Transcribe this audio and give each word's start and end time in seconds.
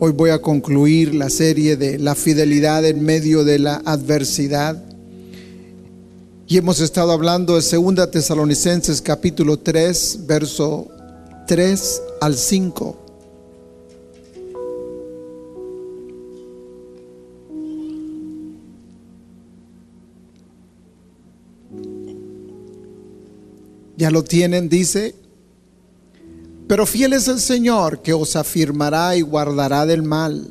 Hoy 0.00 0.10
voy 0.10 0.30
a 0.30 0.42
concluir 0.42 1.14
la 1.14 1.30
serie 1.30 1.76
de 1.76 2.00
la 2.00 2.16
fidelidad 2.16 2.84
en 2.84 3.04
medio 3.04 3.44
de 3.44 3.60
la 3.60 3.76
adversidad. 3.84 4.82
Y 6.48 6.58
hemos 6.58 6.80
estado 6.80 7.12
hablando 7.12 7.58
de 7.58 7.62
2 7.62 8.10
Tesalonicenses 8.10 9.00
capítulo 9.00 9.60
3, 9.60 10.26
verso 10.26 10.88
3 11.46 12.02
al 12.20 12.36
5. 12.36 12.98
Ya 23.96 24.10
lo 24.10 24.24
tienen, 24.24 24.68
dice, 24.68 25.14
pero 26.66 26.86
fiel 26.86 27.12
es 27.12 27.28
el 27.28 27.40
Señor 27.40 28.00
que 28.02 28.12
os 28.12 28.36
afirmará 28.36 29.16
y 29.16 29.20
guardará 29.20 29.84
del 29.86 30.02
mal. 30.02 30.48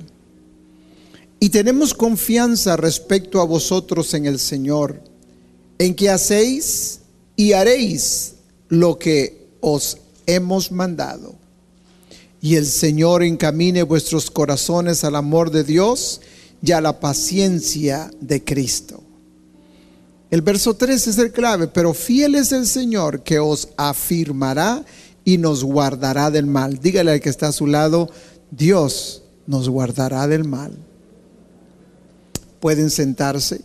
Y 1.39 1.49
tenemos 1.49 1.94
confianza 1.94 2.78
respecto 2.78 3.42
a 3.42 3.45
vosotros 3.45 4.14
en 4.14 4.25
el 4.25 4.39
Señor, 4.39 5.02
en 5.78 5.95
que 5.95 6.09
hacéis 6.09 7.00
y 7.36 7.53
haréis 7.53 8.36
lo 8.70 8.97
que 8.97 9.47
os 9.59 9.97
hemos 10.25 10.72
mandado. 10.72 11.36
Y 12.42 12.55
el 12.55 12.66
Señor 12.66 13.23
encamine 13.23 13.83
vuestros 13.83 14.30
corazones 14.30 15.03
al 15.03 15.16
amor 15.16 15.52
de 15.52 15.64
Dios 15.64 16.22
y 16.61 16.72
a 16.72 16.81
la 16.81 17.00
paciencia 17.00 18.11
de 18.22 18.44
Cristo. 18.44 19.02
El 20.33 20.42
verso 20.42 20.75
3 20.75 21.08
es 21.08 21.17
el 21.20 21.31
clave, 21.31 21.67
pero 21.67 21.94
fiel 21.94 22.36
es 22.36 22.52
el 22.53 22.66
Señor 22.66 23.22
que 23.22 23.38
os 23.38 23.67
afirmará 23.77 24.83
y 24.83 24.83
nos 25.25 25.63
guardará 25.63 26.31
del 26.31 26.45
mal. 26.45 26.79
Dígale 26.79 27.11
al 27.11 27.21
que 27.21 27.29
está 27.29 27.47
a 27.47 27.52
su 27.52 27.67
lado, 27.67 28.09
Dios 28.52 29.23
nos 29.47 29.69
guardará 29.69 30.27
del 30.27 30.43
mal. 30.43 30.77
Pueden 32.59 32.89
sentarse. 32.89 33.61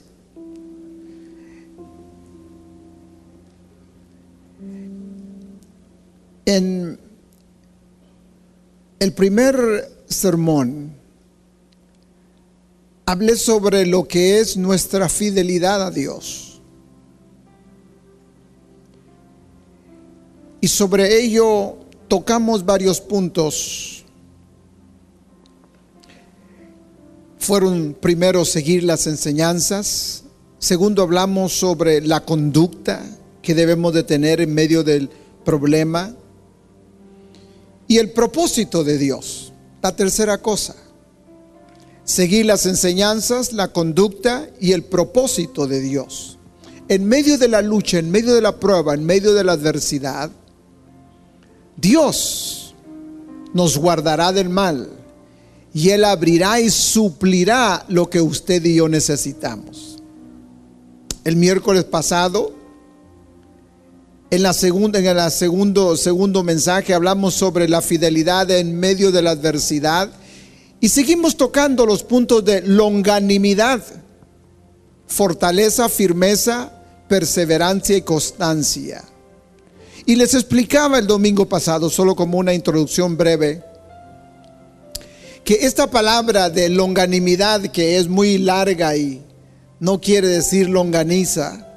En 6.47 6.99
el 9.01 9.13
primer 9.13 9.57
sermón 10.07 10.95
hablé 13.05 13.37
sobre 13.37 13.87
lo 13.87 14.09
que 14.09 14.41
es 14.41 14.57
nuestra 14.57 15.09
fidelidad 15.09 15.87
a 15.87 15.91
Dios. 15.91 16.48
Y 20.61 20.69
sobre 20.69 21.21
ello 21.21 21.77
tocamos 22.09 22.65
varios 22.65 23.01
puntos. 23.01 24.05
Fueron 27.39 27.97
primero 27.99 28.45
seguir 28.45 28.83
las 28.83 29.07
enseñanzas, 29.07 30.25
segundo 30.59 31.03
hablamos 31.03 31.53
sobre 31.53 32.01
la 32.01 32.25
conducta 32.25 33.03
que 33.41 33.55
debemos 33.55 33.95
de 33.95 34.03
tener 34.03 34.41
en 34.41 34.53
medio 34.53 34.83
del 34.83 35.09
problema 35.45 36.15
y 37.87 37.99
el 37.99 38.11
propósito 38.11 38.85
de 38.85 38.99
Dios. 38.99 39.53
La 39.81 39.95
tercera 39.95 40.39
cosa, 40.39 40.75
seguir 42.05 42.45
las 42.47 42.67
enseñanzas, 42.67 43.53
la 43.53 43.69
conducta 43.69 44.51
y 44.61 44.73
el 44.73 44.83
propósito 44.83 45.67
de 45.67 45.81
Dios. 45.81 46.39
En 46.89 47.07
medio 47.07 47.39
de 47.39 47.49
la 47.49 47.63
lucha, 47.63 47.99
en 47.99 48.11
medio 48.11 48.35
de 48.35 48.43
la 48.43 48.59
prueba, 48.59 48.95
en 48.95 49.05
medio 49.05 49.33
de 49.35 49.45
la 49.45 49.53
adversidad, 49.53 50.31
Dios 51.81 52.75
nos 53.55 53.79
guardará 53.79 54.33
del 54.33 54.49
mal 54.49 54.91
y 55.73 55.91
Él 55.91 56.05
abrirá 56.05 56.61
y 56.61 56.71
suplirá 56.71 57.85
lo 57.89 58.11
que 58.11 58.21
usted 58.21 58.65
y 58.65 58.75
yo 58.75 58.89
necesitamos. 58.89 60.03
El 61.25 61.37
miércoles 61.37 61.85
pasado, 61.85 62.53
en 64.31 64.43
la 64.43 64.53
segunda, 64.53 64.99
en 64.99 65.07
el 65.07 65.31
segundo, 65.31 65.97
segundo 65.97 66.43
mensaje 66.43 66.95
hablamos 66.95 67.35
sobre 67.35 67.69
la 67.69 67.81
fidelidad 67.81 68.51
en 68.51 68.79
medio 68.79 69.13
de 69.13 69.23
la 69.23 69.31
adversidad 69.31 70.11
y 70.81 70.89
seguimos 70.89 71.37
tocando 71.37 71.87
los 71.87 72.03
puntos 72.03 72.45
de 72.45 72.63
longanimidad, 72.63 73.83
fortaleza, 75.07 75.89
firmeza, 75.89 76.73
perseverancia 77.09 77.97
y 77.97 78.03
constancia. 78.03 79.05
Y 80.09 80.17
les 80.17 80.33
explicaba 80.33 80.99
el 80.99 81.07
domingo 81.07 81.47
pasado, 81.51 81.91
solo 81.91 82.17
como 82.17 82.39
una 82.39 82.55
introducción 82.55 83.19
breve, 83.19 83.63
que 85.45 85.67
esta 85.67 85.91
palabra 85.91 86.49
de 86.49 86.71
longanimidad, 86.71 87.61
que 87.67 87.99
es 87.99 88.09
muy 88.09 88.39
larga 88.39 88.97
y 88.97 89.21
no 89.79 90.01
quiere 90.01 90.29
decir 90.29 90.71
longaniza, 90.71 91.69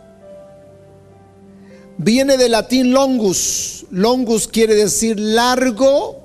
viene 1.98 2.38
del 2.38 2.54
latín 2.54 2.94
longus. 2.94 3.86
Longus 3.92 4.48
quiere 4.48 4.76
decir 4.76 5.20
largo 5.20 6.22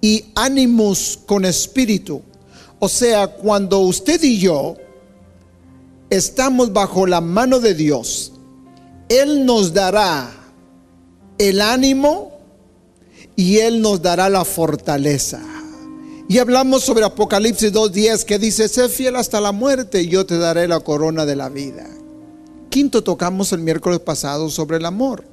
y 0.00 0.24
animus 0.34 1.18
con 1.26 1.44
espíritu. 1.44 2.22
O 2.78 2.88
sea, 2.88 3.26
cuando 3.26 3.80
usted 3.80 4.22
y 4.22 4.38
yo 4.38 4.78
estamos 6.08 6.72
bajo 6.72 7.06
la 7.06 7.20
mano 7.20 7.60
de 7.60 7.74
Dios, 7.74 8.32
Él 9.10 9.44
nos 9.44 9.74
dará 9.74 10.37
el 11.38 11.60
ánimo 11.60 12.32
y 13.36 13.58
Él 13.58 13.80
nos 13.80 14.02
dará 14.02 14.28
la 14.28 14.44
fortaleza. 14.44 15.40
Y 16.28 16.38
hablamos 16.38 16.82
sobre 16.84 17.04
Apocalipsis 17.04 17.72
2.10 17.72 18.24
que 18.24 18.38
dice, 18.38 18.68
sé 18.68 18.88
fiel 18.88 19.16
hasta 19.16 19.40
la 19.40 19.52
muerte 19.52 20.02
y 20.02 20.08
yo 20.08 20.26
te 20.26 20.36
daré 20.36 20.68
la 20.68 20.80
corona 20.80 21.24
de 21.24 21.36
la 21.36 21.48
vida. 21.48 21.86
Quinto, 22.68 23.02
tocamos 23.02 23.52
el 23.52 23.60
miércoles 23.60 24.00
pasado 24.00 24.50
sobre 24.50 24.76
el 24.76 24.84
amor. 24.84 25.24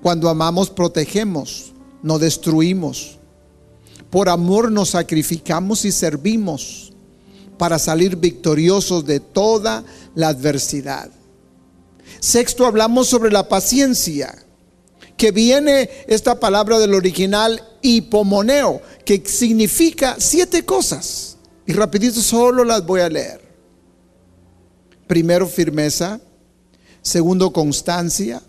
Cuando 0.00 0.30
amamos, 0.30 0.70
protegemos, 0.70 1.72
no 2.02 2.18
destruimos. 2.18 3.18
Por 4.08 4.28
amor 4.28 4.72
nos 4.72 4.90
sacrificamos 4.90 5.84
y 5.84 5.92
servimos 5.92 6.92
para 7.58 7.78
salir 7.78 8.16
victoriosos 8.16 9.04
de 9.04 9.20
toda 9.20 9.84
la 10.14 10.28
adversidad. 10.28 11.10
Sexto, 12.20 12.64
hablamos 12.64 13.08
sobre 13.08 13.30
la 13.30 13.48
paciencia 13.48 14.44
que 15.16 15.30
viene 15.30 15.88
esta 16.06 16.38
palabra 16.40 16.78
del 16.78 16.94
original 16.94 17.62
hipomoneo, 17.82 18.80
que 19.04 19.22
significa 19.26 20.16
siete 20.18 20.64
cosas. 20.64 21.36
Y 21.66 21.72
rapidito 21.72 22.20
solo 22.20 22.64
las 22.64 22.84
voy 22.84 23.00
a 23.00 23.08
leer. 23.08 23.40
Primero, 25.06 25.46
firmeza. 25.46 26.20
Segundo, 27.02 27.52
constancia. 27.52 28.42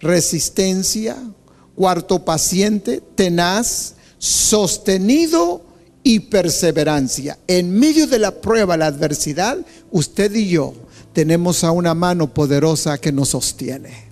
Resistencia. 0.00 1.16
Cuarto, 1.74 2.24
paciente, 2.24 3.02
tenaz, 3.14 3.94
sostenido 4.18 5.64
y 6.02 6.20
perseverancia. 6.20 7.38
En 7.46 7.78
medio 7.78 8.06
de 8.06 8.18
la 8.18 8.40
prueba, 8.40 8.76
la 8.76 8.86
adversidad, 8.86 9.58
usted 9.90 10.34
y 10.34 10.48
yo 10.48 10.74
tenemos 11.12 11.64
a 11.64 11.70
una 11.70 11.94
mano 11.94 12.34
poderosa 12.34 12.98
que 12.98 13.12
nos 13.12 13.30
sostiene 13.30 14.09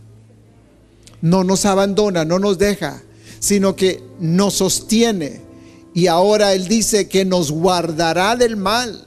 no 1.20 1.44
nos 1.44 1.64
abandona, 1.64 2.24
no 2.24 2.38
nos 2.38 2.58
deja, 2.58 3.02
sino 3.40 3.76
que 3.76 4.02
nos 4.20 4.54
sostiene. 4.54 5.42
Y 5.94 6.06
ahora 6.06 6.52
Él 6.52 6.68
dice 6.68 7.08
que 7.08 7.24
nos 7.24 7.50
guardará 7.50 8.36
del 8.36 8.56
mal, 8.56 9.04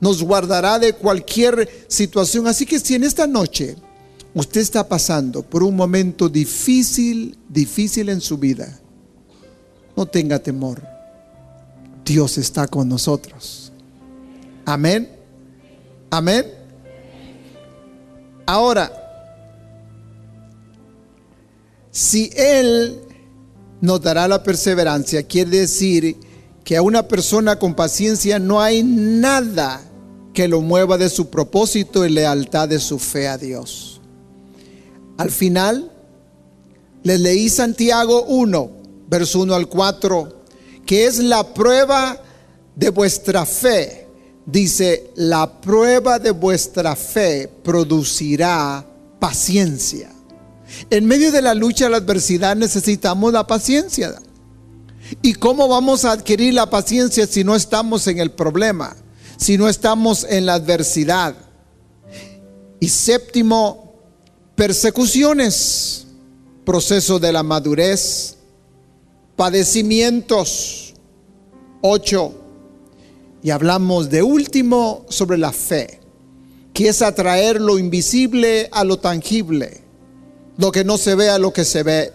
nos 0.00 0.22
guardará 0.22 0.78
de 0.78 0.92
cualquier 0.92 1.68
situación. 1.88 2.46
Así 2.46 2.66
que 2.66 2.78
si 2.78 2.94
en 2.94 3.04
esta 3.04 3.26
noche 3.26 3.76
usted 4.34 4.60
está 4.60 4.86
pasando 4.86 5.42
por 5.42 5.62
un 5.62 5.74
momento 5.74 6.28
difícil, 6.28 7.38
difícil 7.48 8.08
en 8.08 8.20
su 8.20 8.38
vida, 8.38 8.78
no 9.96 10.06
tenga 10.06 10.38
temor. 10.38 10.82
Dios 12.04 12.38
está 12.38 12.66
con 12.68 12.88
nosotros. 12.88 13.72
Amén. 14.64 15.10
Amén. 16.10 16.46
Ahora, 18.46 19.07
si 21.98 22.30
Él 22.36 23.00
nos 23.80 24.00
dará 24.00 24.28
la 24.28 24.44
perseverancia, 24.44 25.24
quiere 25.24 25.50
decir 25.58 26.16
que 26.62 26.76
a 26.76 26.82
una 26.82 27.08
persona 27.08 27.58
con 27.58 27.74
paciencia 27.74 28.38
no 28.38 28.60
hay 28.60 28.84
nada 28.84 29.80
que 30.32 30.46
lo 30.46 30.60
mueva 30.60 30.96
de 30.96 31.08
su 31.08 31.28
propósito 31.28 32.06
y 32.06 32.10
lealtad 32.10 32.68
de 32.68 32.78
su 32.78 33.00
fe 33.00 33.26
a 33.26 33.36
Dios. 33.36 34.00
Al 35.16 35.32
final, 35.32 35.90
les 37.02 37.18
leí 37.18 37.48
Santiago 37.48 38.22
1, 38.26 38.70
verso 39.08 39.40
1 39.40 39.52
al 39.56 39.66
4, 39.66 40.44
que 40.86 41.06
es 41.06 41.18
la 41.18 41.52
prueba 41.52 42.22
de 42.76 42.90
vuestra 42.90 43.44
fe. 43.44 44.06
Dice, 44.46 45.10
la 45.16 45.60
prueba 45.60 46.20
de 46.20 46.30
vuestra 46.30 46.94
fe 46.94 47.50
producirá 47.64 48.86
paciencia. 49.18 50.12
En 50.90 51.06
medio 51.06 51.32
de 51.32 51.42
la 51.42 51.54
lucha, 51.54 51.88
la 51.88 51.98
adversidad, 51.98 52.56
necesitamos 52.56 53.32
la 53.32 53.46
paciencia. 53.46 54.20
¿Y 55.22 55.34
cómo 55.34 55.68
vamos 55.68 56.04
a 56.04 56.12
adquirir 56.12 56.54
la 56.54 56.68
paciencia 56.68 57.26
si 57.26 57.44
no 57.44 57.54
estamos 57.54 58.06
en 58.06 58.18
el 58.18 58.30
problema? 58.30 58.96
Si 59.36 59.56
no 59.56 59.68
estamos 59.68 60.26
en 60.28 60.46
la 60.46 60.54
adversidad. 60.54 61.34
Y 62.80 62.88
séptimo, 62.88 63.94
persecuciones, 64.54 66.06
proceso 66.64 67.18
de 67.18 67.32
la 67.32 67.42
madurez, 67.42 68.36
padecimientos. 69.36 70.94
Ocho. 71.80 72.34
Y 73.42 73.50
hablamos 73.50 74.10
de 74.10 74.22
último 74.22 75.06
sobre 75.08 75.38
la 75.38 75.52
fe, 75.52 76.00
que 76.74 76.88
es 76.88 77.02
atraer 77.02 77.60
lo 77.60 77.78
invisible 77.78 78.68
a 78.72 78.82
lo 78.82 78.98
tangible, 78.98 79.80
lo 80.58 80.70
que 80.70 80.84
no 80.84 80.98
se 80.98 81.14
ve 81.14 81.30
a 81.30 81.38
lo 81.38 81.52
que 81.52 81.64
se 81.64 81.82
ve 81.82 82.12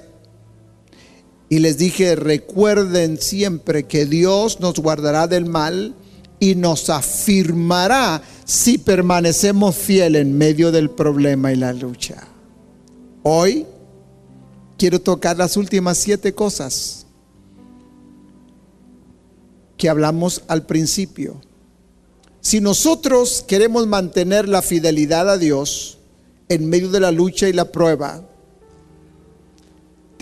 y 1.54 1.60
les 1.60 1.78
dije, 1.78 2.16
recuerden 2.16 3.20
siempre 3.20 3.84
que 3.84 4.06
Dios 4.06 4.60
nos 4.60 4.80
guardará 4.80 5.28
del 5.28 5.46
mal 5.46 5.94
y 6.40 6.56
nos 6.56 6.90
afirmará 6.90 8.24
si 8.44 8.80
permanecemos 8.80 9.76
fieles 9.76 10.24
en 10.24 10.36
medio 10.36 10.72
del 10.72 10.90
problema 10.90 11.54
y 11.54 11.56
la 11.56 11.72
lucha. 11.72 12.28
Hoy 13.22 13.68
quiero 14.78 15.00
tocar 15.00 15.38
las 15.38 15.56
últimas 15.56 16.00
siete 16.00 16.34
cosas 16.34 17.06
que 19.78 19.90
hablamos 19.90 20.42
al 20.48 20.66
principio. 20.66 21.40
Si 22.42 22.62
nosotros 22.62 23.46
queremos 23.48 23.86
mantener 23.86 24.50
la 24.50 24.62
fidelidad 24.62 25.30
a 25.30 25.38
Dios 25.38 26.00
en 26.50 26.68
medio 26.68 26.90
de 26.90 27.00
la 27.00 27.12
lucha 27.12 27.48
y 27.48 27.54
la 27.54 27.72
prueba, 27.72 28.28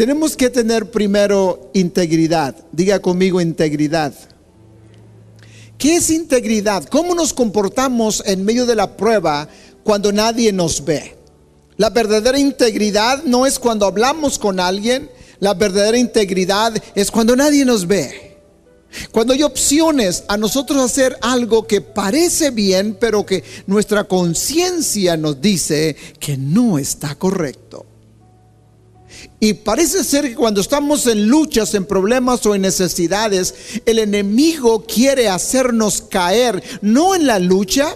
tenemos 0.01 0.35
que 0.35 0.49
tener 0.49 0.89
primero 0.89 1.69
integridad. 1.75 2.55
Diga 2.71 2.99
conmigo 2.99 3.39
integridad. 3.39 4.11
¿Qué 5.77 5.97
es 5.97 6.09
integridad? 6.09 6.85
¿Cómo 6.85 7.13
nos 7.13 7.33
comportamos 7.35 8.23
en 8.25 8.43
medio 8.43 8.65
de 8.65 8.73
la 8.73 8.97
prueba 8.97 9.47
cuando 9.83 10.11
nadie 10.11 10.51
nos 10.51 10.83
ve? 10.83 11.15
La 11.77 11.91
verdadera 11.91 12.39
integridad 12.39 13.23
no 13.25 13.45
es 13.45 13.59
cuando 13.59 13.85
hablamos 13.85 14.39
con 14.39 14.59
alguien, 14.59 15.07
la 15.39 15.53
verdadera 15.53 15.99
integridad 15.99 16.73
es 16.95 17.11
cuando 17.11 17.35
nadie 17.35 17.63
nos 17.63 17.85
ve. 17.85 18.39
Cuando 19.11 19.33
hay 19.33 19.43
opciones 19.43 20.23
a 20.27 20.35
nosotros 20.35 20.81
hacer 20.81 21.15
algo 21.21 21.67
que 21.67 21.81
parece 21.81 22.49
bien, 22.49 22.97
pero 22.99 23.23
que 23.23 23.43
nuestra 23.67 24.05
conciencia 24.05 25.15
nos 25.15 25.39
dice 25.39 25.95
que 26.19 26.37
no 26.37 26.79
está 26.79 27.13
correcto. 27.13 27.85
Y 29.39 29.53
parece 29.53 30.03
ser 30.03 30.29
que 30.29 30.35
cuando 30.35 30.61
estamos 30.61 31.07
en 31.07 31.27
luchas, 31.27 31.73
en 31.73 31.85
problemas 31.85 32.45
o 32.45 32.55
en 32.55 32.61
necesidades, 32.61 33.53
el 33.85 33.99
enemigo 33.99 34.83
quiere 34.85 35.29
hacernos 35.29 36.01
caer, 36.01 36.63
no 36.81 37.15
en 37.15 37.25
la 37.25 37.39
lucha, 37.39 37.95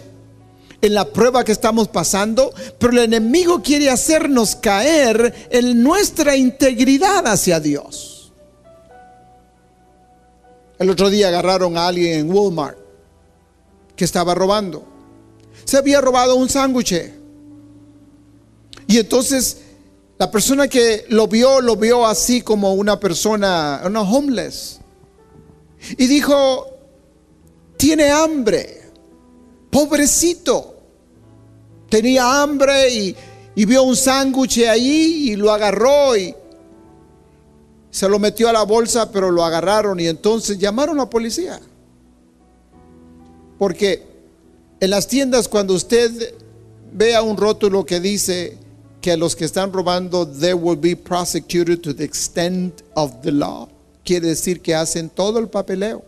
en 0.81 0.93
la 0.93 1.05
prueba 1.05 1.43
que 1.43 1.51
estamos 1.51 1.87
pasando, 1.87 2.53
pero 2.79 2.93
el 2.93 2.99
enemigo 2.99 3.61
quiere 3.61 3.89
hacernos 3.89 4.55
caer 4.55 5.47
en 5.49 5.81
nuestra 5.81 6.35
integridad 6.35 7.25
hacia 7.27 7.59
Dios. 7.59 8.31
El 10.77 10.89
otro 10.89 11.09
día 11.09 11.29
agarraron 11.29 11.77
a 11.77 11.87
alguien 11.87 12.19
en 12.19 12.31
Walmart 12.31 12.77
que 13.95 14.05
estaba 14.05 14.35
robando. 14.35 14.85
Se 15.63 15.77
había 15.77 16.01
robado 16.01 16.35
un 16.35 16.49
sándwich. 16.49 17.13
Y 18.87 18.97
entonces 18.97 19.57
la 20.17 20.31
persona 20.31 20.67
que 20.67 21.05
lo 21.09 21.27
vio, 21.27 21.59
lo 21.59 21.75
vio 21.75 22.05
así 22.05 22.41
como 22.41 22.73
una 22.73 22.99
persona, 22.99 23.81
una 23.85 24.01
homeless. 24.01 24.79
Y 25.97 26.07
dijo, 26.07 26.67
tiene 27.77 28.09
hambre, 28.09 28.81
pobrecito. 29.69 30.73
Tenía 31.89 32.41
hambre 32.41 32.89
y, 32.89 33.15
vio 33.65 33.83
un 33.83 33.95
sándwich 33.95 34.59
ahí 34.63 35.31
y 35.31 35.35
lo 35.35 35.51
agarró 35.51 36.15
y 36.17 36.33
se 37.89 38.09
lo 38.09 38.19
metió 38.19 38.49
a 38.49 38.53
la 38.53 38.63
bolsa, 38.63 39.11
pero 39.11 39.31
lo 39.31 39.43
agarraron 39.43 39.99
y 39.99 40.07
entonces 40.07 40.57
llamaron 40.57 40.97
a 40.97 41.03
la 41.03 41.09
policía. 41.09 41.59
Porque 43.57 44.03
en 44.79 44.89
las 44.89 45.07
tiendas 45.07 45.47
cuando 45.47 45.73
usted 45.73 46.35
vea 46.91 47.21
un 47.21 47.37
rótulo 47.37 47.85
que 47.85 47.99
dice 47.99 48.57
que 49.05 49.15
los 49.15 49.35
que 49.35 49.45
están 49.45 49.71
robando 49.71 50.27
they 50.27 50.53
will 50.53 50.75
be 50.75 50.95
prosecuted 50.95 51.79
to 51.79 51.93
the 51.93 52.03
extent 52.03 52.81
of 52.95 53.21
the 53.21 53.31
law. 53.31 53.69
Quiere 54.03 54.29
decir 54.29 54.63
que 54.63 54.73
hacen 54.73 55.11
todo 55.11 55.37
el 55.37 55.47
papeleo. 55.47 56.03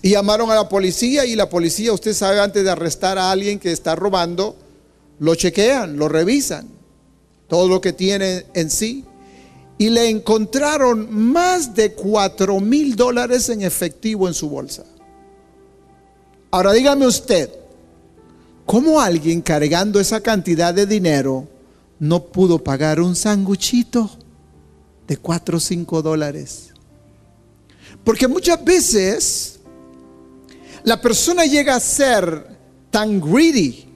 Y 0.00 0.12
llamaron 0.12 0.50
a 0.50 0.54
la 0.54 0.70
policía 0.70 1.26
y 1.26 1.36
la 1.36 1.50
policía, 1.50 1.92
usted 1.92 2.14
sabe, 2.14 2.40
antes 2.40 2.64
de 2.64 2.70
arrestar 2.70 3.18
a 3.18 3.30
alguien 3.30 3.58
que 3.58 3.72
está 3.72 3.94
robando, 3.94 4.56
lo 5.18 5.34
chequean, 5.34 5.98
lo 5.98 6.08
revisan, 6.08 6.66
todo 7.46 7.68
lo 7.68 7.82
que 7.82 7.92
tiene 7.92 8.46
en 8.54 8.70
sí. 8.70 9.04
Y 9.76 9.90
le 9.90 10.08
encontraron 10.08 11.14
más 11.14 11.74
de 11.74 11.92
4 11.92 12.58
mil 12.58 12.96
dólares 12.96 13.50
en 13.50 13.60
efectivo 13.60 14.28
en 14.28 14.32
su 14.32 14.48
bolsa. 14.48 14.84
Ahora 16.50 16.72
dígame 16.72 17.06
usted, 17.06 17.50
¿cómo 18.64 18.98
alguien 18.98 19.42
cargando 19.42 20.00
esa 20.00 20.22
cantidad 20.22 20.72
de 20.72 20.86
dinero 20.86 21.48
no 21.98 22.24
pudo 22.24 22.62
pagar 22.62 23.00
un 23.00 23.16
sanguchito 23.16 24.10
de 25.06 25.16
4 25.16 25.56
o 25.56 25.60
5 25.60 26.02
dólares. 26.02 26.72
Porque 28.04 28.28
muchas 28.28 28.62
veces 28.64 29.60
la 30.84 31.00
persona 31.00 31.44
llega 31.46 31.74
a 31.74 31.80
ser 31.80 32.56
tan 32.90 33.20
greedy 33.20 33.86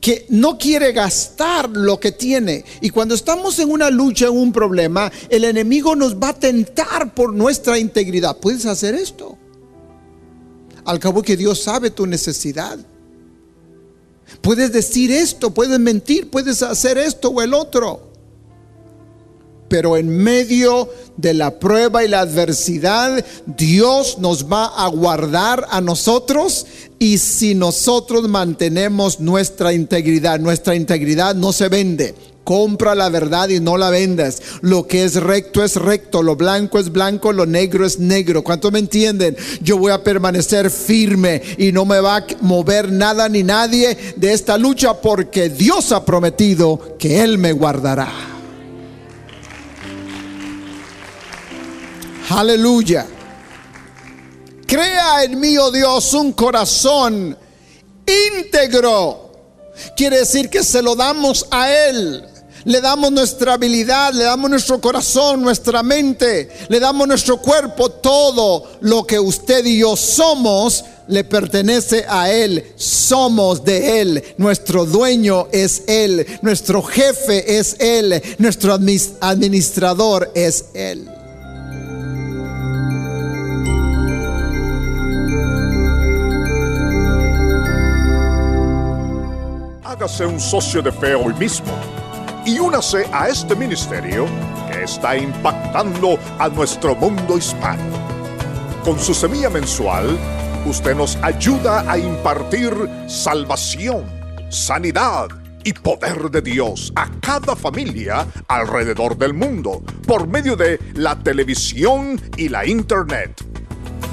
que 0.00 0.26
no 0.30 0.56
quiere 0.58 0.92
gastar 0.92 1.68
lo 1.70 2.00
que 2.00 2.12
tiene. 2.12 2.64
Y 2.80 2.90
cuando 2.90 3.14
estamos 3.14 3.58
en 3.58 3.70
una 3.70 3.90
lucha, 3.90 4.26
en 4.26 4.36
un 4.36 4.52
problema, 4.52 5.12
el 5.28 5.44
enemigo 5.44 5.94
nos 5.94 6.16
va 6.16 6.30
a 6.30 6.38
tentar 6.38 7.14
por 7.14 7.34
nuestra 7.34 7.78
integridad. 7.78 8.38
¿Puedes 8.38 8.66
hacer 8.66 8.94
esto? 8.94 9.36
Al 10.84 10.98
cabo 10.98 11.22
que 11.22 11.36
Dios 11.36 11.62
sabe 11.62 11.90
tu 11.90 12.06
necesidad. 12.06 12.78
Puedes 14.40 14.72
decir 14.72 15.10
esto, 15.10 15.50
puedes 15.50 15.78
mentir, 15.78 16.30
puedes 16.30 16.62
hacer 16.62 16.98
esto 16.98 17.28
o 17.28 17.42
el 17.42 17.54
otro. 17.54 18.10
Pero 19.68 19.96
en 19.96 20.08
medio 20.08 20.88
de 21.16 21.32
la 21.32 21.60
prueba 21.60 22.02
y 22.02 22.08
la 22.08 22.20
adversidad, 22.20 23.24
Dios 23.46 24.18
nos 24.18 24.50
va 24.50 24.66
a 24.66 24.88
guardar 24.88 25.66
a 25.70 25.80
nosotros 25.80 26.66
y 26.98 27.18
si 27.18 27.54
nosotros 27.54 28.28
mantenemos 28.28 29.20
nuestra 29.20 29.72
integridad, 29.72 30.40
nuestra 30.40 30.74
integridad 30.74 31.36
no 31.36 31.52
se 31.52 31.68
vende. 31.68 32.14
Compra 32.44 32.94
la 32.94 33.08
verdad 33.08 33.48
y 33.48 33.60
no 33.60 33.76
la 33.76 33.90
vendas. 33.90 34.40
Lo 34.62 34.86
que 34.86 35.04
es 35.04 35.16
recto 35.16 35.62
es 35.62 35.76
recto, 35.76 36.22
lo 36.22 36.36
blanco 36.36 36.78
es 36.78 36.90
blanco, 36.90 37.32
lo 37.32 37.46
negro 37.46 37.86
es 37.86 37.98
negro. 37.98 38.42
¿Cuántos 38.42 38.72
me 38.72 38.78
entienden? 38.78 39.36
Yo 39.60 39.78
voy 39.78 39.92
a 39.92 40.02
permanecer 40.02 40.70
firme 40.70 41.42
y 41.58 41.70
no 41.70 41.84
me 41.84 42.00
va 42.00 42.16
a 42.16 42.26
mover 42.40 42.90
nada 42.90 43.28
ni 43.28 43.42
nadie 43.42 43.96
de 44.16 44.32
esta 44.32 44.58
lucha 44.58 44.94
porque 44.94 45.48
Dios 45.48 45.92
ha 45.92 46.04
prometido 46.04 46.96
que 46.98 47.22
Él 47.22 47.38
me 47.38 47.52
guardará. 47.52 48.08
Aleluya. 52.30 53.06
Crea 54.66 55.24
en 55.24 55.40
mí, 55.40 55.58
oh 55.58 55.72
Dios, 55.72 56.14
un 56.14 56.32
corazón 56.32 57.36
íntegro. 58.06 59.32
Quiere 59.96 60.18
decir 60.18 60.48
que 60.48 60.62
se 60.62 60.80
lo 60.80 60.94
damos 60.94 61.46
a 61.50 61.70
Él. 61.72 62.29
Le 62.64 62.80
damos 62.80 63.10
nuestra 63.10 63.54
habilidad, 63.54 64.12
le 64.12 64.24
damos 64.24 64.50
nuestro 64.50 64.80
corazón, 64.80 65.42
nuestra 65.42 65.82
mente, 65.82 66.50
le 66.68 66.78
damos 66.78 67.08
nuestro 67.08 67.38
cuerpo, 67.38 67.90
todo 67.90 68.70
lo 68.80 69.06
que 69.06 69.18
usted 69.18 69.64
y 69.64 69.78
yo 69.78 69.96
somos 69.96 70.84
le 71.08 71.24
pertenece 71.24 72.04
a 72.08 72.30
Él, 72.30 72.72
somos 72.76 73.64
de 73.64 74.00
Él, 74.00 74.24
nuestro 74.36 74.84
dueño 74.84 75.48
es 75.52 75.82
Él, 75.86 76.26
nuestro 76.42 76.82
jefe 76.82 77.58
es 77.58 77.76
Él, 77.80 78.22
nuestro 78.38 78.74
administrador 78.74 80.30
es 80.34 80.66
Él. 80.74 81.08
Hágase 89.82 90.24
un 90.24 90.38
socio 90.38 90.80
de 90.80 90.92
fe 90.92 91.14
hoy 91.14 91.34
mismo 91.34 91.99
y 92.50 92.58
únase 92.58 93.06
a 93.12 93.28
este 93.28 93.54
ministerio 93.54 94.26
que 94.68 94.82
está 94.82 95.16
impactando 95.16 96.18
a 96.36 96.48
nuestro 96.48 96.96
mundo 96.96 97.38
hispano. 97.38 97.80
Con 98.84 98.98
su 98.98 99.14
semilla 99.14 99.48
mensual, 99.48 100.18
usted 100.66 100.96
nos 100.96 101.14
ayuda 101.22 101.88
a 101.88 101.96
impartir 101.96 102.74
salvación, 103.06 104.04
sanidad 104.48 105.28
y 105.62 105.74
poder 105.74 106.28
de 106.28 106.42
Dios 106.42 106.92
a 106.96 107.08
cada 107.20 107.54
familia 107.54 108.26
alrededor 108.48 109.16
del 109.16 109.32
mundo 109.32 109.80
por 110.08 110.26
medio 110.26 110.56
de 110.56 110.80
la 110.94 111.16
televisión 111.16 112.20
y 112.36 112.48
la 112.48 112.66
internet. 112.66 113.44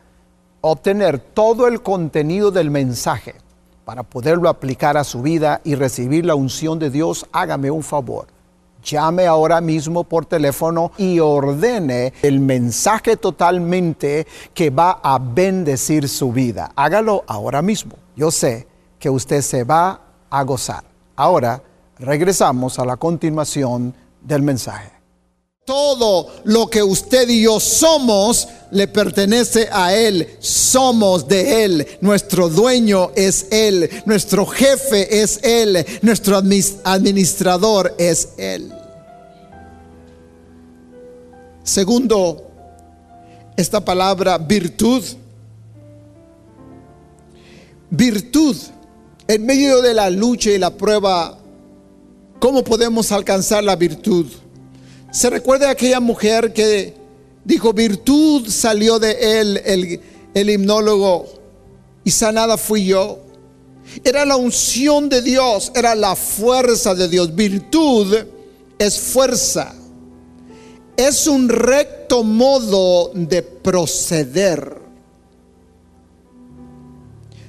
obtener 0.61 1.19
todo 1.19 1.67
el 1.67 1.81
contenido 1.81 2.49
del 2.49 2.71
mensaje 2.71 3.35
para 3.83 4.03
poderlo 4.03 4.47
aplicar 4.47 4.95
a 4.95 5.03
su 5.03 5.21
vida 5.21 5.59
y 5.65 5.75
recibir 5.75 6.25
la 6.25 6.35
unción 6.35 6.79
de 6.79 6.89
Dios, 6.89 7.25
hágame 7.33 7.69
un 7.69 7.83
favor 7.83 8.38
llame 8.83 9.27
ahora 9.27 9.61
mismo 9.61 10.03
por 10.03 10.25
teléfono 10.25 10.91
y 10.97 11.19
ordene 11.19 12.13
el 12.21 12.39
mensaje 12.39 13.17
totalmente 13.17 14.27
que 14.53 14.69
va 14.69 14.99
a 15.03 15.19
bendecir 15.19 16.07
su 16.07 16.31
vida. 16.31 16.71
Hágalo 16.75 17.23
ahora 17.27 17.61
mismo. 17.61 17.93
Yo 18.15 18.31
sé 18.31 18.67
que 18.99 19.09
usted 19.09 19.41
se 19.41 19.63
va 19.63 20.01
a 20.29 20.43
gozar. 20.43 20.83
Ahora 21.15 21.61
regresamos 21.97 22.79
a 22.79 22.85
la 22.85 22.97
continuación 22.97 23.93
del 24.21 24.41
mensaje. 24.41 24.98
Todo 25.69 26.31
lo 26.45 26.67
que 26.67 26.81
usted 26.81 27.29
y 27.29 27.43
yo 27.43 27.59
somos 27.59 28.47
le 28.71 28.87
pertenece 28.87 29.69
a 29.71 29.93
Él. 29.93 30.27
Somos 30.39 31.27
de 31.27 31.63
Él. 31.63 31.87
Nuestro 32.01 32.49
dueño 32.49 33.11
es 33.15 33.45
Él. 33.51 33.87
Nuestro 34.07 34.47
jefe 34.47 35.21
es 35.21 35.39
Él. 35.43 35.85
Nuestro 36.01 36.37
administrador 36.37 37.93
es 37.99 38.29
Él. 38.37 38.73
Segundo, 41.63 42.49
esta 43.55 43.85
palabra 43.85 44.39
virtud. 44.39 45.03
Virtud. 47.91 48.57
En 49.27 49.45
medio 49.45 49.83
de 49.83 49.93
la 49.93 50.09
lucha 50.09 50.49
y 50.49 50.57
la 50.57 50.71
prueba, 50.71 51.37
¿cómo 52.39 52.63
podemos 52.63 53.11
alcanzar 53.11 53.63
la 53.63 53.75
virtud? 53.75 54.25
¿Se 55.11 55.29
recuerda 55.29 55.69
aquella 55.69 55.99
mujer 55.99 56.53
que 56.53 56.93
dijo, 57.43 57.73
virtud 57.73 58.47
salió 58.49 58.99
de 58.99 59.39
él, 59.41 59.61
el, 59.65 60.01
el 60.33 60.49
himnólogo, 60.49 61.25
y 62.03 62.11
sanada 62.11 62.57
fui 62.57 62.85
yo? 62.85 63.19
Era 64.03 64.23
la 64.23 64.35
unción 64.35 65.09
de 65.09 65.21
Dios, 65.21 65.71
era 65.73 65.95
la 65.95 66.15
fuerza 66.15 66.93
de 66.93 67.07
Dios. 67.07 67.33
Virtud 67.33 68.15
es 68.77 68.99
fuerza. 68.99 69.73
Es 70.95 71.27
un 71.27 71.49
recto 71.49 72.23
modo 72.23 73.11
de 73.13 73.41
proceder. 73.41 74.77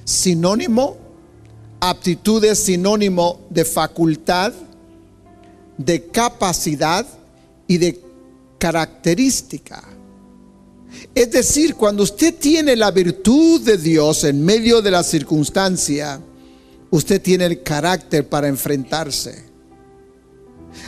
Sinónimo, 0.03 0.97
aptitud 1.79 2.43
es 2.43 2.59
sinónimo 2.63 3.41
de 3.49 3.65
facultad, 3.65 4.51
de 5.77 6.07
capacidad, 6.07 7.05
y 7.71 7.77
de 7.77 8.01
característica. 8.57 9.81
Es 11.15 11.31
decir, 11.31 11.75
cuando 11.75 12.03
usted 12.03 12.35
tiene 12.35 12.75
la 12.75 12.91
virtud 12.91 13.61
de 13.61 13.77
Dios 13.77 14.25
en 14.25 14.43
medio 14.43 14.81
de 14.81 14.91
la 14.91 15.03
circunstancia, 15.03 16.19
usted 16.89 17.21
tiene 17.21 17.45
el 17.45 17.63
carácter 17.63 18.27
para 18.27 18.49
enfrentarse. 18.49 19.45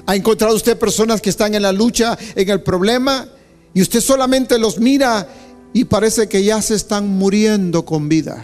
¿Ha 0.06 0.14
encontrado 0.14 0.58
usted 0.58 0.78
personas 0.78 1.22
que 1.22 1.30
están 1.30 1.56
en 1.56 1.62
la 1.62 1.72
lucha, 1.72 2.18
en 2.36 2.50
el 2.50 2.62
problema, 2.62 3.30
y 3.74 3.82
usted 3.82 4.02
solamente 4.02 4.60
los 4.60 4.78
mira 4.78 5.26
y 5.72 5.86
parece 5.86 6.28
que 6.28 6.44
ya 6.44 6.62
se 6.62 6.76
están 6.76 7.08
muriendo 7.08 7.86
con 7.86 8.10
vida? 8.10 8.44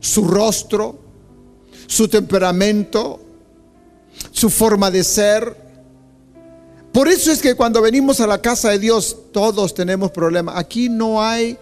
Su 0.00 0.24
rostro, 0.24 0.98
su 1.86 2.08
temperamento, 2.08 3.20
su 4.30 4.48
forma 4.48 4.90
de 4.90 5.04
ser, 5.04 5.71
por 6.92 7.08
eso 7.08 7.32
es 7.32 7.40
que 7.40 7.54
cuando 7.54 7.80
venimos 7.80 8.20
a 8.20 8.26
la 8.26 8.42
casa 8.42 8.70
de 8.70 8.78
Dios 8.78 9.16
todos 9.32 9.74
tenemos 9.74 10.10
problemas. 10.10 10.56
Aquí 10.58 10.88
no 10.88 11.22
hay 11.22 11.56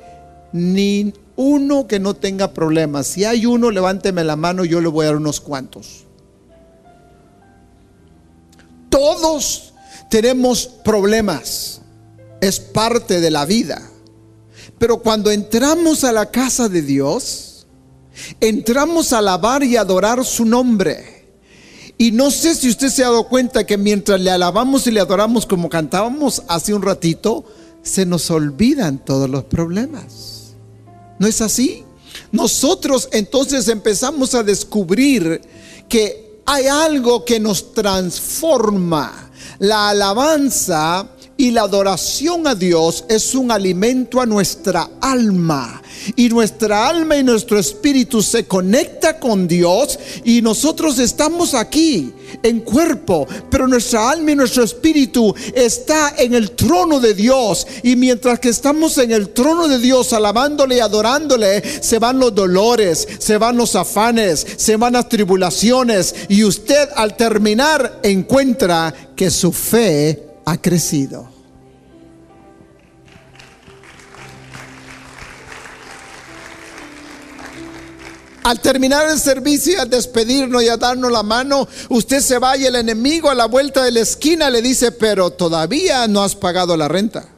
ni 0.52 1.12
uno 1.36 1.86
que 1.86 1.98
no 1.98 2.14
tenga 2.14 2.52
problemas. 2.52 3.06
Si 3.06 3.24
hay 3.24 3.46
uno, 3.46 3.70
levánteme 3.70 4.24
la 4.24 4.36
mano, 4.36 4.64
yo 4.64 4.80
le 4.80 4.88
voy 4.88 5.04
a 5.04 5.08
dar 5.08 5.16
unos 5.16 5.40
cuantos. 5.40 6.04
Todos 8.88 9.72
tenemos 10.10 10.66
problemas. 10.66 11.80
Es 12.40 12.58
parte 12.58 13.20
de 13.20 13.30
la 13.30 13.44
vida. 13.44 13.80
Pero 14.78 14.98
cuando 14.98 15.30
entramos 15.30 16.04
a 16.04 16.12
la 16.12 16.26
casa 16.26 16.68
de 16.68 16.82
Dios, 16.82 17.66
entramos 18.40 19.12
a 19.12 19.18
alabar 19.18 19.62
y 19.62 19.76
adorar 19.76 20.24
su 20.24 20.44
nombre. 20.44 21.19
Y 22.00 22.12
no 22.12 22.30
sé 22.30 22.54
si 22.54 22.70
usted 22.70 22.88
se 22.88 23.04
ha 23.04 23.08
dado 23.10 23.24
cuenta 23.24 23.66
que 23.66 23.76
mientras 23.76 24.18
le 24.18 24.30
alabamos 24.30 24.86
y 24.86 24.90
le 24.90 25.00
adoramos 25.00 25.44
como 25.44 25.68
cantábamos 25.68 26.42
hace 26.48 26.72
un 26.72 26.80
ratito, 26.80 27.44
se 27.82 28.06
nos 28.06 28.30
olvidan 28.30 29.04
todos 29.04 29.28
los 29.28 29.44
problemas. 29.44 30.54
¿No 31.18 31.26
es 31.26 31.42
así? 31.42 31.84
Nosotros 32.32 33.10
entonces 33.12 33.68
empezamos 33.68 34.34
a 34.34 34.42
descubrir 34.42 35.42
que 35.90 36.40
hay 36.46 36.68
algo 36.68 37.26
que 37.26 37.38
nos 37.38 37.74
transforma. 37.74 39.30
La 39.58 39.90
alabanza 39.90 41.06
y 41.40 41.50
la 41.52 41.62
adoración 41.62 42.46
a 42.46 42.54
Dios 42.54 43.06
es 43.08 43.34
un 43.34 43.50
alimento 43.50 44.20
a 44.20 44.26
nuestra 44.26 44.90
alma. 45.00 45.80
Y 46.14 46.28
nuestra 46.28 46.86
alma 46.86 47.16
y 47.16 47.24
nuestro 47.24 47.58
espíritu 47.58 48.22
se 48.22 48.44
conecta 48.46 49.18
con 49.18 49.48
Dios 49.48 49.98
y 50.22 50.42
nosotros 50.42 50.98
estamos 50.98 51.54
aquí 51.54 52.12
en 52.42 52.60
cuerpo, 52.60 53.26
pero 53.50 53.66
nuestra 53.66 54.10
alma 54.10 54.32
y 54.32 54.36
nuestro 54.36 54.64
espíritu 54.64 55.34
está 55.54 56.14
en 56.18 56.34
el 56.34 56.50
trono 56.50 57.00
de 57.00 57.14
Dios. 57.14 57.66
Y 57.82 57.96
mientras 57.96 58.38
que 58.38 58.50
estamos 58.50 58.98
en 58.98 59.10
el 59.10 59.30
trono 59.30 59.66
de 59.66 59.78
Dios 59.78 60.12
alabándole 60.12 60.76
y 60.76 60.80
adorándole, 60.80 61.62
se 61.80 61.98
van 61.98 62.18
los 62.18 62.34
dolores, 62.34 63.08
se 63.18 63.38
van 63.38 63.56
los 63.56 63.76
afanes, 63.76 64.46
se 64.58 64.76
van 64.76 64.92
las 64.92 65.08
tribulaciones 65.08 66.14
y 66.28 66.44
usted 66.44 66.90
al 66.96 67.16
terminar 67.16 68.00
encuentra 68.02 68.94
que 69.16 69.30
su 69.30 69.52
fe 69.52 70.22
ha 70.44 70.60
crecido. 70.60 71.29
Al 78.42 78.60
terminar 78.60 79.08
el 79.10 79.18
servicio 79.18 79.74
y 79.74 79.76
al 79.76 79.90
despedirnos 79.90 80.62
y 80.62 80.68
a 80.68 80.76
darnos 80.76 81.12
la 81.12 81.22
mano, 81.22 81.68
usted 81.90 82.20
se 82.20 82.38
va 82.38 82.56
y 82.56 82.64
el 82.64 82.76
enemigo 82.76 83.28
a 83.28 83.34
la 83.34 83.46
vuelta 83.46 83.84
de 83.84 83.92
la 83.92 84.00
esquina 84.00 84.48
le 84.48 84.62
dice, 84.62 84.92
pero 84.92 85.30
todavía 85.30 86.08
no 86.08 86.22
has 86.22 86.34
pagado 86.34 86.76
la 86.76 86.88
renta. 86.88 87.28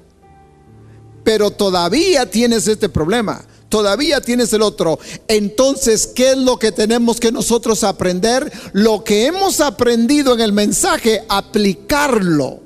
Pero 1.25 1.51
todavía 1.51 2.31
tienes 2.31 2.69
este 2.69 2.89
problema. 2.89 3.45
Todavía 3.69 4.21
tienes 4.21 4.53
el 4.53 4.63
otro. 4.63 4.99
Entonces, 5.29 6.07
¿qué 6.07 6.33
es 6.33 6.39
lo 6.39 6.59
que 6.59 6.73
tenemos 6.73 7.19
que 7.19 7.33
nosotros 7.33 7.85
aprender? 7.85 8.53
Lo 8.73 9.03
que 9.03 9.27
hemos 9.27 9.61
aprendido 9.61 10.35
en 10.35 10.41
el 10.41 10.53
mensaje, 10.53 11.25
aplicarlo 11.29 12.62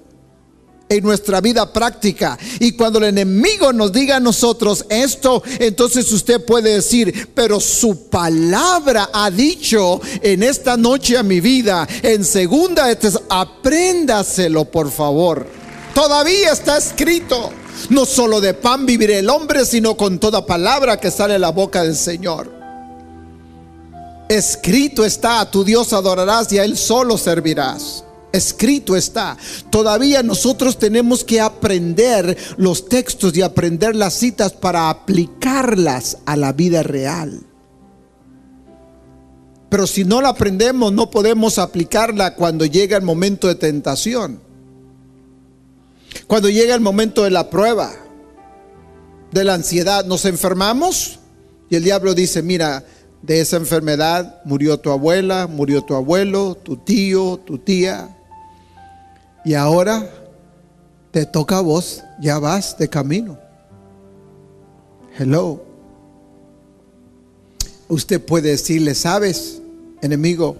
en 0.88 1.04
nuestra 1.04 1.40
vida 1.40 1.72
práctica. 1.72 2.38
Y 2.60 2.72
cuando 2.72 2.98
el 2.98 3.04
enemigo 3.04 3.72
nos 3.72 3.92
diga 3.92 4.16
a 4.16 4.20
nosotros 4.20 4.84
esto, 4.88 5.42
entonces 5.58 6.10
usted 6.12 6.44
puede 6.44 6.74
decir, 6.74 7.30
pero 7.34 7.60
su 7.60 8.08
palabra 8.08 9.10
ha 9.12 9.30
dicho 9.30 10.00
en 10.22 10.42
esta 10.42 10.76
noche 10.76 11.16
a 11.16 11.22
mi 11.22 11.40
vida, 11.40 11.86
en 12.02 12.24
segunda, 12.24 12.90
es, 12.90 13.18
apréndaselo 13.28 14.66
por 14.66 14.90
favor. 14.90 15.46
Todavía 15.94 16.52
está 16.52 16.76
escrito. 16.76 17.50
No 17.90 18.06
solo 18.06 18.40
de 18.40 18.54
pan 18.54 18.86
vivirá 18.86 19.18
el 19.18 19.28
hombre, 19.28 19.66
sino 19.66 19.96
con 19.96 20.18
toda 20.18 20.46
palabra 20.46 20.98
que 20.98 21.10
sale 21.10 21.34
de 21.34 21.38
la 21.38 21.50
boca 21.50 21.82
del 21.82 21.94
Señor. 21.94 22.50
Escrito 24.28 25.04
está, 25.04 25.40
a 25.40 25.50
tu 25.50 25.62
Dios 25.62 25.92
adorarás 25.92 26.50
y 26.52 26.58
a 26.58 26.64
Él 26.64 26.76
solo 26.76 27.18
servirás. 27.18 28.05
Escrito 28.36 28.96
está. 28.96 29.36
Todavía 29.70 30.22
nosotros 30.22 30.78
tenemos 30.78 31.24
que 31.24 31.40
aprender 31.40 32.36
los 32.56 32.88
textos 32.88 33.36
y 33.36 33.42
aprender 33.42 33.96
las 33.96 34.14
citas 34.14 34.52
para 34.52 34.90
aplicarlas 34.90 36.18
a 36.26 36.36
la 36.36 36.52
vida 36.52 36.82
real. 36.82 37.40
Pero 39.68 39.86
si 39.86 40.04
no 40.04 40.20
la 40.20 40.30
aprendemos, 40.30 40.92
no 40.92 41.10
podemos 41.10 41.58
aplicarla 41.58 42.34
cuando 42.34 42.64
llega 42.64 42.96
el 42.96 43.02
momento 43.02 43.48
de 43.48 43.56
tentación. 43.56 44.40
Cuando 46.26 46.48
llega 46.48 46.74
el 46.74 46.80
momento 46.80 47.24
de 47.24 47.30
la 47.30 47.50
prueba, 47.50 47.92
de 49.32 49.44
la 49.44 49.54
ansiedad, 49.54 50.04
nos 50.04 50.24
enfermamos 50.24 51.18
y 51.68 51.76
el 51.76 51.84
diablo 51.84 52.14
dice, 52.14 52.42
mira, 52.42 52.84
de 53.22 53.40
esa 53.40 53.56
enfermedad 53.56 54.40
murió 54.44 54.78
tu 54.78 54.90
abuela, 54.90 55.46
murió 55.46 55.82
tu 55.82 55.94
abuelo, 55.94 56.54
tu 56.54 56.76
tío, 56.76 57.40
tu 57.44 57.58
tía. 57.58 58.16
Y 59.46 59.54
ahora 59.54 60.10
te 61.12 61.24
toca 61.24 61.58
a 61.58 61.60
vos, 61.60 62.02
ya 62.20 62.40
vas 62.40 62.76
de 62.78 62.88
camino. 62.88 63.38
Hello. 65.16 65.64
Usted 67.86 68.20
puede 68.20 68.48
decirle, 68.48 68.96
sabes, 68.96 69.62
enemigo, 70.02 70.56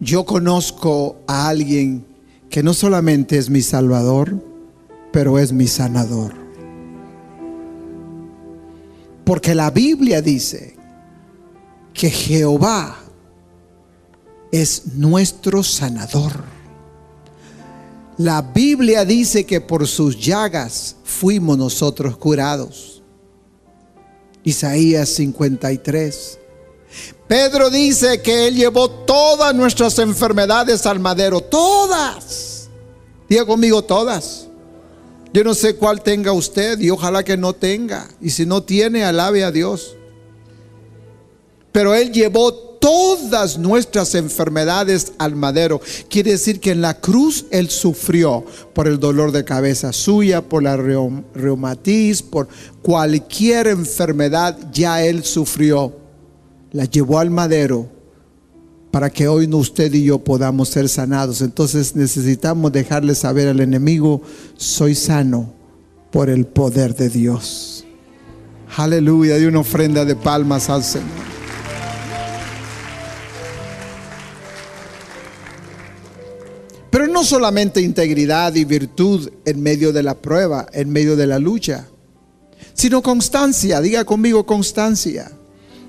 yo 0.00 0.26
conozco 0.26 1.16
a 1.26 1.48
alguien 1.48 2.04
que 2.50 2.62
no 2.62 2.74
solamente 2.74 3.38
es 3.38 3.48
mi 3.48 3.62
salvador, 3.62 4.34
pero 5.10 5.38
es 5.38 5.50
mi 5.50 5.66
sanador. 5.66 6.34
Porque 9.24 9.54
la 9.54 9.70
Biblia 9.70 10.20
dice 10.20 10.76
que 11.94 12.10
Jehová 12.10 12.98
es 14.52 14.94
nuestro 14.94 15.62
sanador. 15.62 16.59
La 18.20 18.42
Biblia 18.42 19.06
dice 19.06 19.46
que 19.46 19.62
por 19.62 19.88
sus 19.88 20.14
llagas 20.20 20.94
fuimos 21.04 21.56
nosotros 21.56 22.18
curados. 22.18 23.02
Isaías 24.44 25.08
53. 25.08 26.38
Pedro 27.26 27.70
dice 27.70 28.20
que 28.20 28.46
Él 28.46 28.56
llevó 28.56 28.90
todas 28.90 29.54
nuestras 29.54 29.98
enfermedades 30.00 30.84
al 30.84 31.00
madero, 31.00 31.40
todas. 31.40 32.68
Diga 33.26 33.46
conmigo 33.46 33.80
todas. 33.80 34.48
Yo 35.32 35.42
no 35.42 35.54
sé 35.54 35.76
cuál 35.76 36.02
tenga 36.02 36.32
usted 36.32 36.78
y 36.78 36.90
ojalá 36.90 37.24
que 37.24 37.38
no 37.38 37.54
tenga. 37.54 38.06
Y 38.20 38.28
si 38.28 38.44
no 38.44 38.62
tiene, 38.62 39.02
alabe 39.02 39.44
a 39.44 39.50
Dios. 39.50 39.96
Pero 41.72 41.94
Él 41.94 42.12
llevó 42.12 42.69
todas 42.80 43.58
nuestras 43.58 44.16
enfermedades 44.16 45.12
al 45.18 45.36
madero. 45.36 45.80
Quiere 46.08 46.32
decir 46.32 46.58
que 46.58 46.72
en 46.72 46.80
la 46.80 46.98
cruz 46.98 47.44
Él 47.50 47.70
sufrió 47.70 48.44
por 48.74 48.88
el 48.88 48.98
dolor 48.98 49.30
de 49.30 49.44
cabeza 49.44 49.92
suya, 49.92 50.42
por 50.42 50.64
la 50.64 50.76
reumatiz, 50.76 52.22
por 52.22 52.48
cualquier 52.82 53.68
enfermedad, 53.68 54.58
ya 54.72 55.04
Él 55.04 55.22
sufrió. 55.22 55.94
La 56.72 56.86
llevó 56.86 57.18
al 57.18 57.30
madero 57.30 57.88
para 58.90 59.10
que 59.10 59.28
hoy 59.28 59.46
usted 59.52 59.92
y 59.92 60.04
yo 60.04 60.18
podamos 60.18 60.70
ser 60.70 60.88
sanados. 60.88 61.42
Entonces 61.42 61.94
necesitamos 61.94 62.72
dejarle 62.72 63.14
saber 63.14 63.48
al 63.48 63.60
enemigo, 63.60 64.22
soy 64.56 64.94
sano 64.94 65.52
por 66.10 66.30
el 66.30 66.46
poder 66.46 66.94
de 66.96 67.08
Dios. 67.08 67.84
Aleluya, 68.76 69.36
de 69.36 69.48
una 69.48 69.60
ofrenda 69.60 70.04
de 70.04 70.16
palmas 70.16 70.70
al 70.70 70.82
Señor. 70.82 71.29
No 77.20 77.26
solamente 77.26 77.82
integridad 77.82 78.54
y 78.54 78.64
virtud 78.64 79.30
en 79.44 79.62
medio 79.62 79.92
de 79.92 80.02
la 80.02 80.14
prueba, 80.14 80.66
en 80.72 80.88
medio 80.88 81.16
de 81.16 81.26
la 81.26 81.38
lucha, 81.38 81.86
sino 82.72 83.02
constancia. 83.02 83.82
Diga 83.82 84.06
conmigo 84.06 84.46
constancia. 84.46 85.30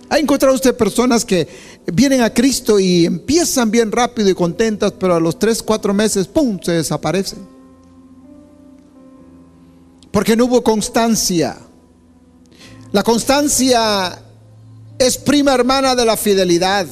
¿Ha 0.10 0.20
encontrado 0.20 0.54
usted 0.54 0.76
personas 0.76 1.24
que 1.24 1.48
vienen 1.86 2.20
a 2.20 2.34
Cristo 2.34 2.82
y 2.82 3.06
empiezan 3.06 3.72
bien 3.72 3.94
rápido 3.94 4.30
y 4.30 4.34
contentas, 4.34 4.92
pero 5.00 5.16
a 5.16 5.22
los 5.22 5.40
tres, 5.40 5.64
cuatro 5.64 5.94
meses, 5.94 6.28
¡pum!, 6.28 6.60
se 6.62 6.74
desaparecen? 6.74 7.40
Porque 10.12 10.36
no 10.36 10.44
hubo 10.48 10.62
constancia. 10.62 11.58
La 12.92 13.04
constancia 13.04 14.22
es 15.00 15.18
prima 15.18 15.54
hermana 15.54 15.96
de 15.96 16.04
la 16.04 16.18
fidelidad. 16.18 16.88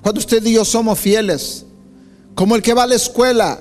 Cuando 0.00 0.20
usted 0.20 0.42
y 0.46 0.54
yo 0.54 0.64
somos 0.64 0.98
fieles, 0.98 1.66
como 2.34 2.56
el 2.56 2.62
que 2.62 2.74
va 2.74 2.84
a 2.84 2.86
la 2.86 2.94
escuela 2.94 3.60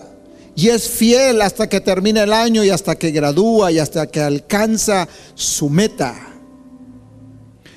y 0.55 0.69
es 0.69 0.89
fiel 0.89 1.41
hasta 1.41 1.67
que 1.67 1.81
termina 1.81 2.23
el 2.23 2.33
año 2.33 2.63
y 2.63 2.69
hasta 2.69 2.95
que 2.95 3.11
gradúa 3.11 3.71
y 3.71 3.79
hasta 3.79 4.07
que 4.07 4.21
alcanza 4.21 5.07
su 5.35 5.69
meta. 5.69 6.27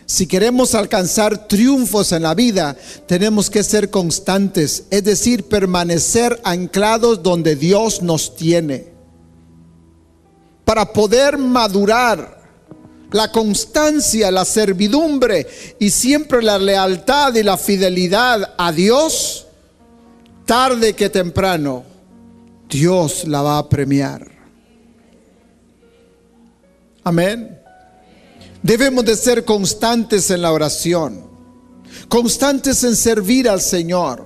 Si 0.06 0.26
queremos 0.26 0.74
alcanzar 0.74 1.48
triunfos 1.48 2.12
en 2.12 2.22
la 2.24 2.34
vida, 2.34 2.76
tenemos 3.06 3.48
que 3.48 3.62
ser 3.62 3.90
constantes, 3.90 4.84
es 4.90 5.02
decir, 5.02 5.44
permanecer 5.44 6.40
anclados 6.44 7.22
donde 7.22 7.56
Dios 7.56 8.02
nos 8.02 8.36
tiene. 8.36 8.92
Para 10.64 10.92
poder 10.92 11.38
madurar, 11.38 12.44
la 13.14 13.30
constancia, 13.30 14.32
la 14.32 14.44
servidumbre 14.44 15.46
y 15.78 15.90
siempre 15.90 16.42
la 16.42 16.58
lealtad 16.58 17.32
y 17.36 17.44
la 17.44 17.56
fidelidad 17.56 18.54
a 18.58 18.72
Dios 18.72 19.43
tarde 20.44 20.94
que 20.94 21.10
temprano, 21.10 21.84
Dios 22.68 23.26
la 23.26 23.42
va 23.42 23.58
a 23.58 23.68
premiar. 23.68 24.30
Amén. 27.02 27.58
Debemos 28.62 29.04
de 29.04 29.16
ser 29.16 29.44
constantes 29.44 30.30
en 30.30 30.40
la 30.42 30.52
oración, 30.52 31.22
constantes 32.08 32.82
en 32.82 32.96
servir 32.96 33.48
al 33.48 33.60
Señor. 33.60 34.24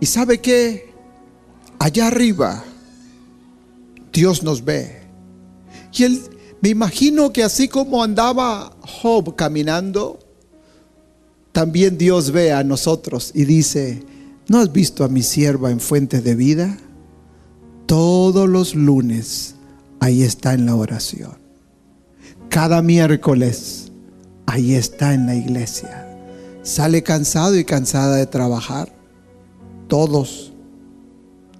Y 0.00 0.06
sabe 0.06 0.40
que 0.40 0.92
allá 1.78 2.06
arriba 2.06 2.62
Dios 4.12 4.42
nos 4.42 4.64
ve. 4.64 5.02
Y 5.92 6.04
él, 6.04 6.22
me 6.60 6.68
imagino 6.68 7.32
que 7.32 7.42
así 7.42 7.68
como 7.68 8.02
andaba 8.02 8.76
Job 8.80 9.34
caminando, 9.34 10.18
también 11.54 11.96
Dios 11.96 12.32
ve 12.32 12.52
a 12.52 12.64
nosotros 12.64 13.30
y 13.32 13.44
dice, 13.44 14.02
¿no 14.48 14.58
has 14.58 14.72
visto 14.72 15.04
a 15.04 15.08
mi 15.08 15.22
sierva 15.22 15.70
en 15.70 15.78
fuente 15.78 16.20
de 16.20 16.34
vida? 16.34 16.76
Todos 17.86 18.48
los 18.48 18.74
lunes 18.74 19.54
ahí 20.00 20.24
está 20.24 20.54
en 20.54 20.66
la 20.66 20.74
oración. 20.74 21.38
Cada 22.48 22.82
miércoles 22.82 23.92
ahí 24.46 24.74
está 24.74 25.14
en 25.14 25.26
la 25.26 25.36
iglesia. 25.36 26.08
Sale 26.64 27.04
cansado 27.04 27.56
y 27.56 27.64
cansada 27.64 28.16
de 28.16 28.26
trabajar. 28.26 28.92
Todos 29.86 30.52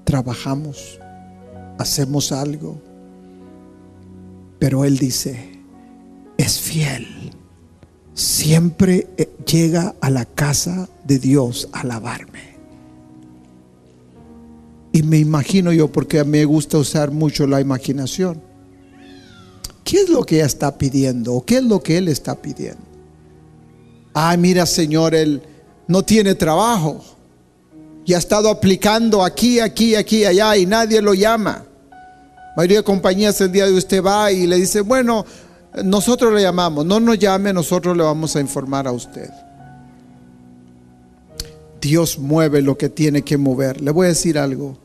trabajamos, 0.03 0.99
hacemos 1.79 2.33
algo. 2.33 2.83
Pero 4.59 4.85
Él 4.85 4.99
dice, 4.99 5.53
es 6.37 6.59
fiel 6.59 7.24
siempre 8.15 9.09
eh, 9.17 9.29
llega 9.45 9.95
a 10.01 10.11
la 10.11 10.25
casa 10.25 10.89
de 11.05 11.19
Dios 11.19 11.69
a 11.73 11.81
alabarme. 11.81 12.55
Y 14.93 15.03
me 15.03 15.19
imagino 15.19 15.73
yo, 15.73 15.91
porque 15.91 16.21
a 16.21 16.25
mí 16.25 16.31
me 16.31 16.45
gusta 16.45 16.79
usar 16.79 17.11
mucho 17.11 17.47
la 17.47 17.61
imaginación. 17.61 18.41
¿Qué 19.83 20.03
es 20.03 20.09
lo 20.09 20.25
que 20.25 20.37
ella 20.37 20.47
está 20.47 20.79
pidiendo? 20.79 21.35
¿O 21.35 21.45
qué 21.45 21.57
es 21.59 21.65
lo 21.65 21.83
que 21.83 21.99
él 21.99 22.09
está 22.09 22.41
pidiendo? 22.41 22.81
Ay, 24.15 24.39
mira, 24.39 24.65
Señor, 24.65 25.15
él 25.15 25.43
no 25.89 26.05
tiene 26.05 26.37
trabajo. 26.37 27.05
Y 28.07 28.15
ha 28.15 28.19
estado 28.19 28.49
aplicando 28.49 29.25
aquí, 29.25 29.59
aquí, 29.59 29.97
aquí, 29.97 30.25
allá 30.25 30.57
y 30.57 30.65
nadie 30.65 31.03
lo 31.03 31.13
llama. 31.13 31.65
Mayoría 32.57 32.79
de 32.79 32.85
compañías 32.85 33.41
el 33.41 33.51
día 33.51 33.67
de 33.67 33.73
usted 33.73 34.03
va 34.03 34.31
y 34.31 34.47
le 34.47 34.57
dice, 34.57 34.81
bueno, 34.81 35.27
nosotros 35.83 36.33
le 36.33 36.43
llamamos, 36.43 36.87
no 36.87 37.01
nos 37.01 37.19
llame, 37.19 37.53
nosotros 37.53 37.97
le 37.97 38.03
vamos 38.03 38.37
a 38.37 38.41
informar 38.41 38.87
a 38.87 38.93
usted. 38.93 39.31
Dios 41.81 42.19
mueve 42.19 42.63
lo 42.63 42.79
que 42.79 42.89
tiene 42.89 43.23
que 43.23 43.37
mover. 43.37 43.81
Le 43.81 43.91
voy 43.91 44.07
a 44.07 44.11
decir 44.11 44.39
algo. 44.39 44.79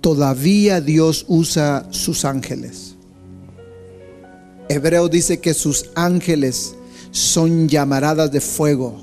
Todavía 0.00 0.80
Dios 0.80 1.24
usa 1.28 1.86
sus 1.90 2.24
ángeles. 2.24 2.94
Hebreo 4.68 5.08
dice 5.08 5.40
que 5.40 5.52
sus 5.52 5.90
ángeles 5.94 6.74
son 7.10 7.68
llamaradas 7.68 8.32
de 8.32 8.40
fuego, 8.40 9.02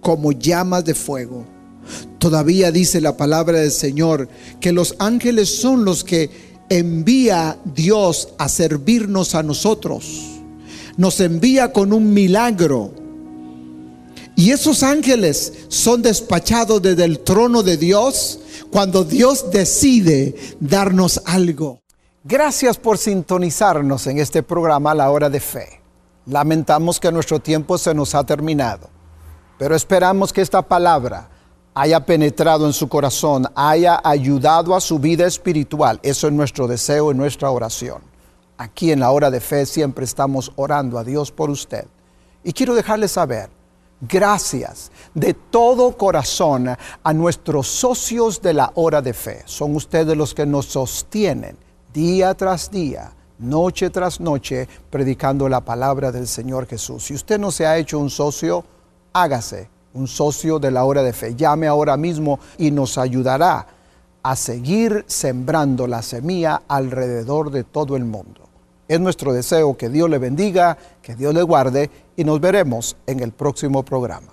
como 0.00 0.32
llamas 0.32 0.84
de 0.84 0.94
fuego. 0.94 1.44
Todavía 2.18 2.70
dice 2.70 3.00
la 3.00 3.16
palabra 3.16 3.60
del 3.60 3.70
Señor 3.70 4.28
que 4.60 4.72
los 4.72 4.96
ángeles 4.98 5.54
son 5.60 5.84
los 5.84 6.02
que 6.02 6.30
envía 6.68 7.58
Dios 7.64 8.30
a 8.38 8.48
servirnos 8.48 9.34
a 9.34 9.42
nosotros. 9.42 10.40
Nos 10.96 11.20
envía 11.20 11.72
con 11.72 11.92
un 11.92 12.12
milagro. 12.12 12.92
Y 14.34 14.50
esos 14.50 14.82
ángeles 14.82 15.52
son 15.68 16.02
despachados 16.02 16.82
desde 16.82 17.04
el 17.04 17.20
trono 17.20 17.62
de 17.62 17.76
Dios 17.76 18.40
cuando 18.70 19.04
Dios 19.04 19.50
decide 19.50 20.34
darnos 20.60 21.22
algo. 21.24 21.80
Gracias 22.24 22.76
por 22.76 22.98
sintonizarnos 22.98 24.06
en 24.06 24.18
este 24.18 24.42
programa 24.42 24.94
La 24.94 25.10
Hora 25.10 25.30
de 25.30 25.40
Fe. 25.40 25.80
Lamentamos 26.26 26.98
que 26.98 27.12
nuestro 27.12 27.40
tiempo 27.40 27.78
se 27.78 27.94
nos 27.94 28.14
ha 28.14 28.24
terminado, 28.24 28.90
pero 29.58 29.76
esperamos 29.76 30.32
que 30.32 30.42
esta 30.42 30.60
palabra 30.60 31.30
haya 31.78 32.00
penetrado 32.00 32.64
en 32.64 32.72
su 32.72 32.88
corazón, 32.88 33.46
haya 33.54 34.00
ayudado 34.02 34.74
a 34.74 34.80
su 34.80 34.98
vida 34.98 35.26
espiritual. 35.26 36.00
Eso 36.02 36.26
es 36.26 36.32
nuestro 36.32 36.66
deseo 36.66 37.12
y 37.12 37.14
nuestra 37.14 37.50
oración. 37.50 38.00
Aquí 38.56 38.92
en 38.92 39.00
la 39.00 39.10
hora 39.10 39.30
de 39.30 39.40
fe 39.40 39.66
siempre 39.66 40.06
estamos 40.06 40.50
orando 40.56 40.98
a 40.98 41.04
Dios 41.04 41.30
por 41.30 41.50
usted. 41.50 41.84
Y 42.42 42.54
quiero 42.54 42.74
dejarle 42.74 43.08
saber, 43.08 43.50
gracias 44.00 44.90
de 45.12 45.34
todo 45.34 45.98
corazón 45.98 46.74
a 47.02 47.12
nuestros 47.12 47.66
socios 47.66 48.40
de 48.40 48.54
la 48.54 48.72
hora 48.76 49.02
de 49.02 49.12
fe. 49.12 49.42
Son 49.44 49.76
ustedes 49.76 50.16
los 50.16 50.32
que 50.32 50.46
nos 50.46 50.64
sostienen 50.64 51.58
día 51.92 52.32
tras 52.32 52.70
día 52.70 53.12
noche 53.38 53.90
tras 53.90 54.18
noche 54.18 54.66
predicando 54.88 55.46
la 55.46 55.60
palabra 55.60 56.10
del 56.10 56.26
Señor 56.26 56.66
Jesús. 56.66 57.04
Si 57.04 57.12
usted 57.12 57.38
no 57.38 57.50
se 57.50 57.66
ha 57.66 57.76
hecho 57.76 57.98
un 57.98 58.08
socio, 58.08 58.64
hágase 59.12 59.75
un 59.96 60.06
socio 60.06 60.58
de 60.58 60.70
la 60.70 60.84
hora 60.84 61.02
de 61.02 61.12
fe. 61.12 61.34
Llame 61.34 61.66
ahora 61.66 61.96
mismo 61.96 62.38
y 62.58 62.70
nos 62.70 62.98
ayudará 62.98 63.66
a 64.22 64.36
seguir 64.36 65.04
sembrando 65.06 65.86
la 65.86 66.02
semilla 66.02 66.60
alrededor 66.68 67.50
de 67.50 67.64
todo 67.64 67.96
el 67.96 68.04
mundo. 68.04 68.42
Es 68.88 69.00
nuestro 69.00 69.32
deseo 69.32 69.74
que 69.76 69.88
Dios 69.88 70.10
le 70.10 70.18
bendiga, 70.18 70.76
que 71.02 71.14
Dios 71.14 71.32
le 71.34 71.42
guarde 71.42 71.88
y 72.16 72.24
nos 72.24 72.40
veremos 72.40 72.96
en 73.06 73.20
el 73.20 73.30
próximo 73.32 73.84
programa. 73.84 74.32